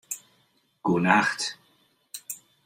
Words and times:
Goenacht 0.81 1.53